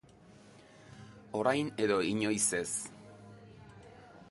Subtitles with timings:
[1.41, 2.69] Orain edo inoiz ez.